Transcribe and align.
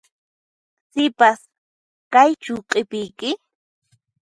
Sipas, 0.93 1.39
kaychu 2.13 2.53
q'ipiyki? 2.69 3.29